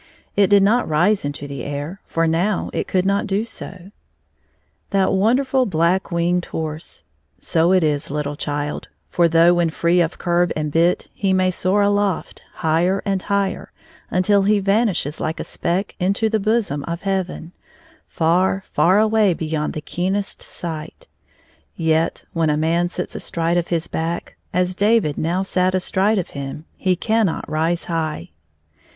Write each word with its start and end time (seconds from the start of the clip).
It 0.35 0.47
did 0.49 0.63
not 0.63 0.89
rise 0.89 1.25
into 1.25 1.47
the 1.47 1.63
air, 1.63 2.01
for 2.07 2.25
now 2.25 2.71
it 2.73 2.87
could 2.87 3.05
not 3.05 3.27
do 3.27 3.45
so. 3.45 3.91
That 4.89 5.09
wonderM 5.09 5.69
Black 5.69 6.11
Winged 6.11 6.45
Horse. 6.45 7.03
So 7.37 7.71
it 7.71 7.83
IB, 7.83 8.11
little 8.11 8.35
child; 8.35 8.87
for 9.11 9.27
though, 9.27 9.53
when 9.53 9.69
free 9.69 10.01
of 10.01 10.17
curb 10.17 10.51
and 10.55 10.71
bit, 10.71 11.07
he 11.13 11.33
may 11.33 11.51
soar 11.51 11.83
aloft, 11.83 12.41
higher 12.65 13.03
and 13.05 13.21
higher, 13.21 13.71
until 14.09 14.41
he 14.41 14.59
vanishes 14.59 15.19
like 15.19 15.39
a 15.39 15.43
speck 15.43 15.93
into 15.99 16.29
the 16.29 16.39
bosom 16.39 16.83
of 16.85 17.03
heaven, 17.03 17.51
far, 18.07 18.63
far 18.71 18.97
away 18.97 19.35
beyond 19.35 19.73
the 19.73 19.81
keenest 19.81 20.41
sight, 20.41 21.05
yet, 21.75 22.23
when 22.33 22.49
a 22.49 22.57
man 22.57 22.89
sits 22.89 23.13
astride 23.13 23.55
of 23.57 23.67
his 23.67 23.87
back, 23.87 24.35
as 24.51 24.73
David 24.73 25.15
now 25.19 25.43
sat 25.43 25.75
astride 25.75 26.17
of 26.17 26.29
him, 26.31 26.65
be 26.83 26.95
cannot 26.95 27.47
rise 27.47 27.83
high. 27.83 28.31